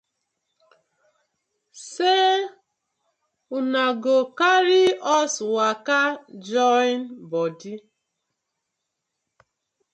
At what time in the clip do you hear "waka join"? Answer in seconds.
5.53-6.99